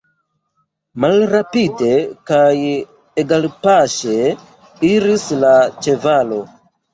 [1.03, 1.89] Malrapide
[2.29, 2.47] kaj
[3.25, 4.17] egalpaŝe
[4.89, 5.53] iris la
[5.85, 6.43] ĉevalo.